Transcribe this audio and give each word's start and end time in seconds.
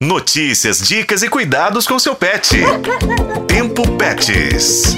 Notícias, 0.00 0.78
dicas 0.86 1.24
e 1.24 1.28
cuidados 1.28 1.84
com 1.84 1.98
seu 1.98 2.14
pet. 2.14 2.56
Tempo 3.48 3.82
Pets. 3.96 4.94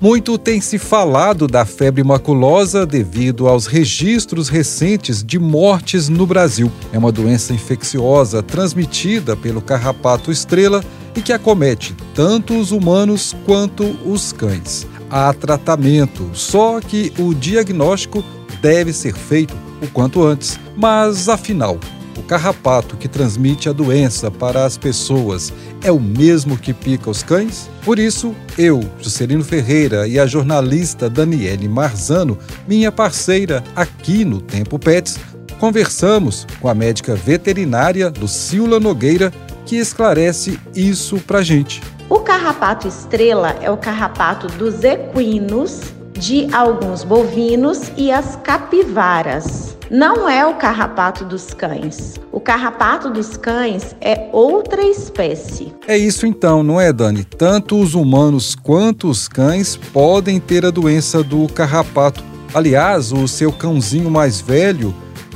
Muito 0.00 0.38
tem 0.38 0.62
se 0.62 0.78
falado 0.78 1.46
da 1.46 1.66
febre 1.66 2.02
maculosa 2.02 2.86
devido 2.86 3.48
aos 3.48 3.66
registros 3.66 4.48
recentes 4.48 5.22
de 5.22 5.38
mortes 5.38 6.08
no 6.08 6.26
Brasil. 6.26 6.72
É 6.90 6.96
uma 6.96 7.12
doença 7.12 7.52
infecciosa 7.52 8.42
transmitida 8.42 9.36
pelo 9.36 9.60
carrapato 9.60 10.32
estrela 10.32 10.82
e 11.14 11.20
que 11.20 11.34
acomete 11.34 11.94
tanto 12.14 12.58
os 12.58 12.72
humanos 12.72 13.36
quanto 13.44 13.84
os 14.06 14.32
cães. 14.32 14.86
Há 15.10 15.34
tratamento, 15.34 16.30
só 16.32 16.80
que 16.80 17.12
o 17.18 17.34
diagnóstico 17.34 18.24
deve 18.62 18.90
ser 18.94 19.14
feito 19.14 19.54
o 19.82 19.86
quanto 19.88 20.24
antes. 20.24 20.58
Mas 20.74 21.28
afinal, 21.28 21.78
o 22.16 22.22
carrapato 22.22 22.96
que 22.96 23.08
transmite 23.08 23.68
a 23.68 23.72
doença 23.72 24.30
para 24.30 24.64
as 24.64 24.76
pessoas 24.76 25.52
é 25.82 25.92
o 25.92 26.00
mesmo 26.00 26.56
que 26.56 26.72
pica 26.72 27.10
os 27.10 27.22
cães? 27.22 27.68
Por 27.84 27.98
isso, 27.98 28.34
eu, 28.58 28.80
Juscelino 29.00 29.44
Ferreira 29.44 30.08
e 30.08 30.18
a 30.18 30.26
jornalista 30.26 31.08
Daniele 31.08 31.68
Marzano, 31.68 32.38
minha 32.66 32.90
parceira 32.90 33.62
aqui 33.74 34.24
no 34.24 34.40
Tempo 34.40 34.78
Pets, 34.78 35.18
conversamos 35.58 36.46
com 36.60 36.68
a 36.68 36.74
médica 36.74 37.14
veterinária 37.14 38.12
Lucila 38.18 38.80
Nogueira, 38.80 39.32
que 39.64 39.76
esclarece 39.76 40.58
isso 40.74 41.18
pra 41.18 41.42
gente. 41.42 41.82
O 42.08 42.20
carrapato 42.20 42.86
estrela 42.86 43.56
é 43.60 43.70
o 43.70 43.76
carrapato 43.76 44.46
dos 44.46 44.84
equinos, 44.84 45.80
de 46.12 46.48
alguns 46.54 47.04
bovinos 47.04 47.90
e 47.96 48.10
as 48.10 48.36
capivaras 48.36 49.75
não 49.90 50.28
é 50.28 50.46
o 50.46 50.54
carrapato 50.54 51.24
dos 51.24 51.54
cães. 51.54 52.14
O 52.32 52.40
carrapato 52.40 53.10
dos 53.10 53.36
cães 53.36 53.94
é 54.00 54.28
outra 54.32 54.82
espécie. 54.82 55.72
É 55.86 55.96
isso 55.96 56.26
então, 56.26 56.62
não 56.62 56.80
é, 56.80 56.92
Dani? 56.92 57.24
Tanto 57.24 57.80
os 57.80 57.94
humanos 57.94 58.54
quanto 58.54 59.08
os 59.08 59.28
cães 59.28 59.76
podem 59.76 60.40
ter 60.40 60.64
a 60.64 60.70
doença 60.70 61.22
do 61.22 61.46
carrapato. 61.48 62.22
Aliás, 62.54 63.12
o 63.12 63.26
seu 63.28 63.52
cãozinho 63.52 64.10
mais 64.10 64.40
velho 64.40 64.94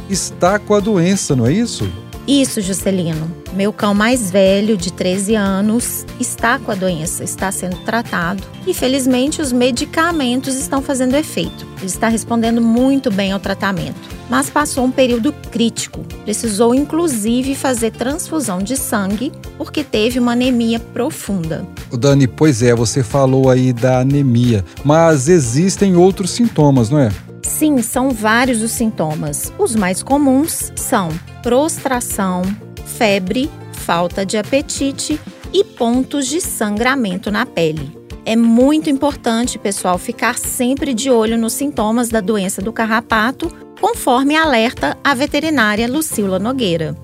está 0.08 0.58
com 0.58 0.75
a 0.75 0.80
doença, 0.80 1.36
não 1.36 1.47
é 1.47 1.53
isso? 1.53 1.91
Isso, 2.31 2.61
Juscelino. 2.61 3.28
Meu 3.55 3.73
cão 3.73 3.92
mais 3.92 4.31
velho, 4.31 4.77
de 4.77 4.92
13 4.92 5.34
anos, 5.34 6.06
está 6.20 6.61
com 6.61 6.70
a 6.70 6.77
doença, 6.77 7.25
está 7.25 7.50
sendo 7.50 7.78
tratado 7.78 8.41
e 8.64 8.72
felizmente 8.72 9.42
os 9.42 9.50
medicamentos 9.50 10.55
estão 10.55 10.81
fazendo 10.81 11.17
efeito. 11.17 11.67
Ele 11.78 11.87
está 11.87 12.06
respondendo 12.06 12.61
muito 12.61 13.11
bem 13.11 13.33
ao 13.33 13.41
tratamento, 13.41 13.98
mas 14.28 14.48
passou 14.48 14.84
um 14.84 14.92
período 14.92 15.33
crítico. 15.50 16.05
Precisou 16.22 16.72
inclusive 16.72 17.56
fazer 17.56 17.91
transfusão 17.91 18.61
de 18.61 18.77
sangue 18.77 19.33
porque 19.59 19.83
teve 19.83 20.20
uma 20.20 20.31
anemia 20.31 20.78
profunda. 20.78 21.67
O 21.91 21.97
Dani, 21.97 22.28
pois 22.28 22.62
é, 22.62 22.72
você 22.72 23.03
falou 23.03 23.50
aí 23.50 23.72
da 23.72 23.98
anemia, 23.98 24.65
mas 24.84 25.28
existem 25.28 25.97
outros 25.97 26.31
sintomas, 26.31 26.91
não 26.91 27.00
é? 27.00 27.11
Sim, 27.51 27.83
são 27.83 28.11
vários 28.11 28.62
os 28.62 28.70
sintomas. 28.70 29.53
Os 29.59 29.75
mais 29.75 30.03
comuns 30.03 30.73
são 30.77 31.11
prostração, 31.43 32.43
febre, 32.87 33.51
falta 33.73 34.25
de 34.25 34.39
apetite 34.39 35.20
e 35.53 35.65
pontos 35.65 36.27
de 36.28 36.41
sangramento 36.41 37.31
na 37.31 37.45
pele. 37.45 37.98
É 38.25 38.37
muito 38.37 38.89
importante, 38.89 39.59
pessoal, 39.59 39.98
ficar 39.98 40.39
sempre 40.39 40.95
de 40.95 41.11
olho 41.11 41.37
nos 41.37 41.53
sintomas 41.53 42.09
da 42.09 42.21
doença 42.21 42.62
do 42.62 42.73
carrapato, 42.73 43.55
conforme 43.78 44.37
alerta 44.37 44.97
a 45.03 45.12
veterinária 45.12 45.89
Lucila 45.89 46.39
Nogueira. 46.39 46.97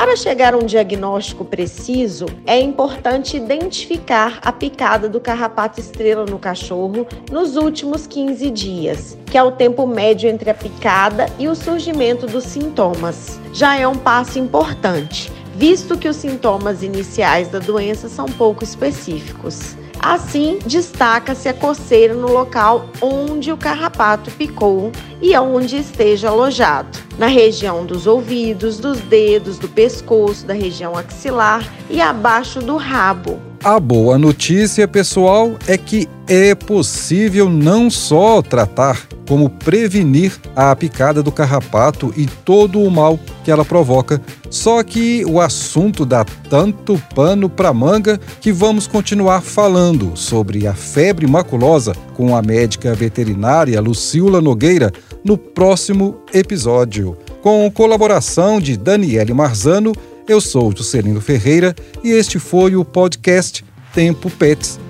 Para 0.00 0.16
chegar 0.16 0.54
a 0.54 0.56
um 0.56 0.64
diagnóstico 0.64 1.44
preciso, 1.44 2.24
é 2.46 2.58
importante 2.58 3.36
identificar 3.36 4.38
a 4.40 4.50
picada 4.50 5.10
do 5.10 5.20
carrapato 5.20 5.78
estrela 5.78 6.24
no 6.24 6.38
cachorro 6.38 7.06
nos 7.30 7.54
últimos 7.54 8.06
15 8.06 8.50
dias, 8.50 9.18
que 9.26 9.36
é 9.36 9.42
o 9.42 9.52
tempo 9.52 9.86
médio 9.86 10.30
entre 10.30 10.48
a 10.48 10.54
picada 10.54 11.26
e 11.38 11.48
o 11.48 11.54
surgimento 11.54 12.26
dos 12.26 12.44
sintomas. 12.44 13.38
Já 13.52 13.76
é 13.76 13.86
um 13.86 13.94
passo 13.94 14.38
importante, 14.38 15.30
visto 15.54 15.98
que 15.98 16.08
os 16.08 16.16
sintomas 16.16 16.82
iniciais 16.82 17.48
da 17.48 17.58
doença 17.58 18.08
são 18.08 18.24
pouco 18.24 18.64
específicos. 18.64 19.76
Assim, 20.02 20.58
destaca-se 20.64 21.48
a 21.48 21.54
coceira 21.54 22.14
no 22.14 22.32
local 22.32 22.88
onde 23.02 23.52
o 23.52 23.56
carrapato 23.56 24.30
picou 24.30 24.90
e 25.20 25.36
onde 25.36 25.76
esteja 25.76 26.30
alojado, 26.30 26.98
na 27.18 27.26
região 27.26 27.84
dos 27.84 28.06
ouvidos, 28.06 28.78
dos 28.78 28.98
dedos, 29.00 29.58
do 29.58 29.68
pescoço, 29.68 30.46
da 30.46 30.54
região 30.54 30.96
axilar 30.96 31.62
e 31.90 32.00
abaixo 32.00 32.60
do 32.60 32.76
rabo. 32.76 33.38
A 33.62 33.78
boa 33.78 34.16
notícia, 34.16 34.88
pessoal, 34.88 35.52
é 35.68 35.76
que 35.76 36.08
é 36.26 36.54
possível 36.54 37.50
não 37.50 37.90
só 37.90 38.40
tratar, 38.40 39.06
como 39.30 39.48
prevenir 39.48 40.36
a 40.56 40.74
picada 40.74 41.22
do 41.22 41.30
carrapato 41.30 42.12
e 42.16 42.26
todo 42.26 42.82
o 42.82 42.90
mal 42.90 43.16
que 43.44 43.50
ela 43.52 43.64
provoca. 43.64 44.20
Só 44.50 44.82
que 44.82 45.24
o 45.24 45.40
assunto 45.40 46.04
dá 46.04 46.24
tanto 46.24 47.00
pano 47.14 47.48
para 47.48 47.72
manga 47.72 48.18
que 48.40 48.50
vamos 48.50 48.88
continuar 48.88 49.40
falando 49.40 50.16
sobre 50.16 50.66
a 50.66 50.74
febre 50.74 51.28
maculosa 51.28 51.94
com 52.16 52.34
a 52.34 52.42
médica 52.42 52.92
veterinária 52.92 53.80
Lucila 53.80 54.40
Nogueira 54.40 54.90
no 55.22 55.38
próximo 55.38 56.16
episódio. 56.34 57.16
Com 57.40 57.70
colaboração 57.70 58.60
de 58.60 58.76
Daniele 58.76 59.32
Marzano 59.32 59.92
eu 60.26 60.40
sou 60.40 60.74
Juscelino 60.76 61.20
Ferreira 61.20 61.72
e 62.02 62.10
este 62.10 62.40
foi 62.40 62.74
o 62.74 62.84
podcast 62.84 63.64
Tempo 63.94 64.28
Pets. 64.28 64.89